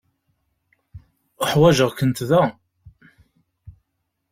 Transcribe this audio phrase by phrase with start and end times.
[1.41, 2.43] Uḥwaǧeɣ-kent da.